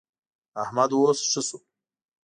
احمد 0.63 0.89
اوس 0.95 1.19
ښه 1.31 1.41
شو. 1.47 1.57